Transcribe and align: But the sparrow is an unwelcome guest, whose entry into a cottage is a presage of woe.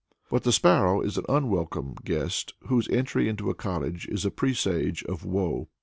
But 0.31 0.41
the 0.43 0.51
sparrow 0.51 0.99
is 1.01 1.19
an 1.19 1.25
unwelcome 1.29 1.93
guest, 2.03 2.55
whose 2.61 2.87
entry 2.89 3.29
into 3.29 3.51
a 3.51 3.53
cottage 3.53 4.07
is 4.07 4.25
a 4.25 4.31
presage 4.31 5.03
of 5.03 5.23
woe. 5.25 5.67